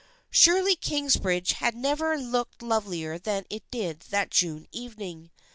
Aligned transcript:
Surely 0.31 0.75
Kingsbridge 0.75 1.51
had 1.51 1.75
never 1.75 2.17
looked 2.17 2.63
lovelier 2.63 3.19
than 3.19 3.45
it 3.51 3.69
did 3.69 3.99
that 4.09 4.31
June 4.31 4.67
evening. 4.71 5.29